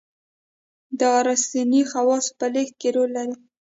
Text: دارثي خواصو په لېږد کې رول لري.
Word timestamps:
دارثي 1.01 1.81
خواصو 1.91 2.31
په 2.39 2.45
لېږد 2.53 2.75
کې 2.79 2.89
رول 2.95 3.09
لري. 3.17 3.35